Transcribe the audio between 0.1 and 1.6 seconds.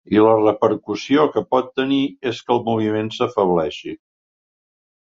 I la repercussió que